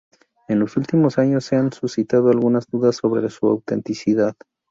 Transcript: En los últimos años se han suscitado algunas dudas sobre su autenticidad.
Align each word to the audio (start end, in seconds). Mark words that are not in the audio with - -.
En 0.47 0.57
los 0.57 0.77
últimos 0.77 1.19
años 1.19 1.45
se 1.45 1.57
han 1.57 1.71
suscitado 1.71 2.31
algunas 2.31 2.65
dudas 2.65 2.95
sobre 2.95 3.29
su 3.29 3.45
autenticidad. 3.45 4.33